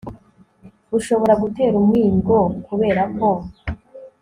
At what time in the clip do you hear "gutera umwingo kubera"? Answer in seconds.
1.43-3.03